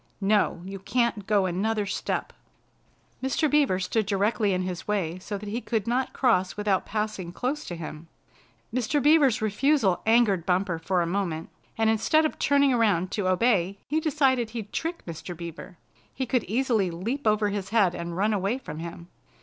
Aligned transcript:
"No, 0.19 0.63
you 0.65 0.79
can't 0.79 1.27
go 1.27 1.45
another 1.45 1.85
step." 1.85 2.33
Mr. 3.21 3.47
Beaver 3.47 3.79
stood 3.79 4.07
directly 4.07 4.51
in 4.51 4.63
his 4.63 4.87
way 4.87 5.19
so 5.19 5.37
he 5.37 5.61
could 5.61 5.85
not 5.85 6.11
cross 6.11 6.57
without 6.57 6.87
passing 6.87 7.31
close 7.31 7.63
to 7.65 7.75
him. 7.75 8.07
Mr. 8.73 8.99
Beaver's 8.99 9.43
refusal 9.43 10.01
angered 10.07 10.43
Bumper 10.43 10.79
for 10.79 11.03
a 11.03 11.05
moment, 11.05 11.49
and 11.77 11.87
instead 11.87 12.25
of 12.25 12.39
turning 12.39 12.73
around 12.73 13.11
to 13.11 13.27
obey 13.27 13.77
he 13.87 13.99
decided 13.99 14.49
he'd 14.49 14.73
trick 14.73 15.05
Mr. 15.05 15.37
Beaver. 15.37 15.77
He 16.11 16.25
could 16.25 16.45
easily 16.45 16.89
leap 16.89 17.27
over 17.27 17.49
his 17.49 17.69
head 17.69 17.93
and 17.93 18.17
run 18.17 18.33
away 18.33 18.57
from 18.57 18.79
him. 18.79 19.07